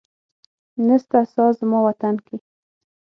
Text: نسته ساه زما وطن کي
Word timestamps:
نسته 0.87 1.19
ساه 1.33 1.51
زما 1.59 1.79
وطن 1.87 2.15
کي 2.25 2.35